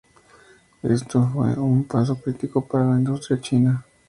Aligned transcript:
Esto 0.81 1.29
fue 1.31 1.53
un 1.59 1.83
paso 1.83 2.15
crítico 2.19 2.65
para 2.67 2.85
la 2.85 2.97
industria 2.97 3.39
china. 3.39 3.85